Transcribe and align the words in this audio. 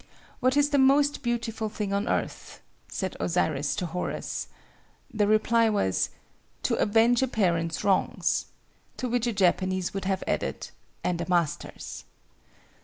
"What 0.39 0.57
is 0.57 0.71
the 0.71 0.79
most 0.79 1.21
beautiful 1.21 1.69
thing 1.69 1.93
on 1.93 2.07
earth?" 2.09 2.59
said 2.87 3.15
Osiris 3.19 3.75
to 3.75 3.85
Horus. 3.85 4.47
The 5.13 5.27
reply 5.27 5.69
was, 5.69 6.09
"To 6.63 6.73
avenge 6.77 7.21
a 7.21 7.27
parent's 7.27 7.83
wrongs,"—to 7.83 9.07
which 9.07 9.27
a 9.27 9.31
Japanese 9.33 9.93
would 9.93 10.05
have 10.05 10.23
added 10.27 10.69
"and 11.03 11.21
a 11.21 11.29
master's." 11.29 12.05